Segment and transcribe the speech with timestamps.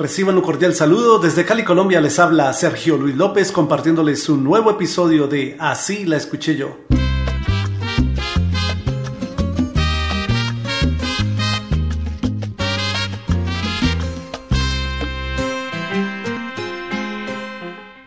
[0.00, 1.18] Reciban un cordial saludo.
[1.18, 6.16] Desde Cali, Colombia, les habla Sergio Luis López compartiéndoles un nuevo episodio de Así la
[6.16, 6.78] escuché yo.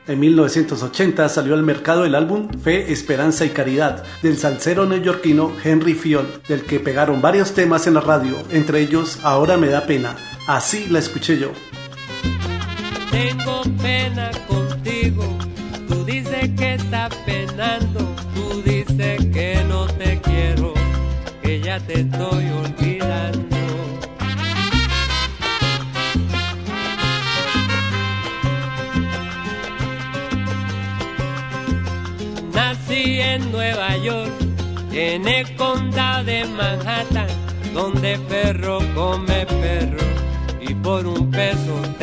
[0.07, 5.94] En 1980 salió al mercado el álbum Fe, Esperanza y Caridad del salsero neoyorquino Henry
[5.94, 10.16] Fiol, del que pegaron varios temas en la radio, entre ellos Ahora me da pena.
[10.48, 11.52] Así la escuché yo.
[13.14, 15.24] Tengo pena contigo,
[15.87, 18.00] tú dices que estás penando,
[18.33, 20.74] tú dices que no te quiero,
[21.43, 23.57] que ya te estoy olvidando.
[32.52, 34.34] Nací en Nueva York,
[34.92, 37.28] en el condado de Manhattan,
[37.75, 40.08] donde perro come perro
[40.59, 42.03] y por un peso.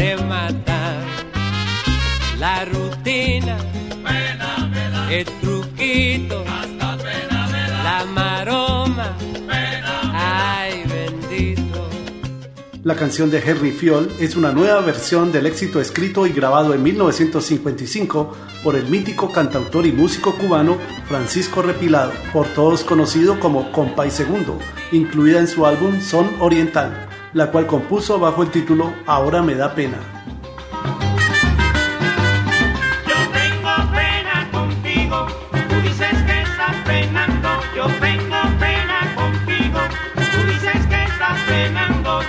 [2.41, 3.59] La rutina,
[5.11, 6.43] el truquito,
[7.85, 9.15] la maroma,
[10.15, 11.87] ay bendito.
[12.83, 16.83] La canción de Henry Fiol es una nueva versión del éxito escrito y grabado en
[16.83, 24.11] 1955 por el mítico cantautor y músico cubano Francisco Repilado, por todos conocido como Compay
[24.11, 24.59] Segundo,
[24.93, 29.75] incluida en su álbum Son Oriental, la cual compuso bajo el título Ahora me da
[29.75, 30.20] pena.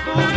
[0.04, 0.31] Oh.